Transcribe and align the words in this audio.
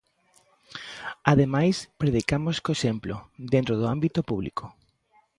Ademais, 1.31 1.75
predicamos 2.01 2.55
co 2.63 2.71
exemplo, 2.77 3.15
dentro 3.53 3.73
do 3.79 3.85
ámbito 3.95 4.19
público. 4.29 4.65